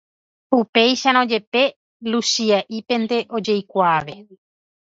Upéicharõ 0.59 1.21
jepe, 1.33 1.63
Luchia'ípente 2.15 3.23
ojekuaave. 3.41 4.21